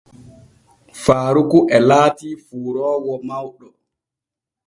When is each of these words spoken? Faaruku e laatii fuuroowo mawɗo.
Faaruku 1.03 1.59
e 1.75 1.77
laatii 1.87 2.41
fuuroowo 2.45 3.13
mawɗo. 3.27 3.67